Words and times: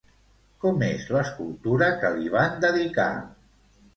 Com 0.63 0.79
és 0.85 1.03
l'escultura 1.15 1.91
que 2.03 2.11
li 2.15 2.33
van 2.37 2.57
dedicar? 2.65 3.09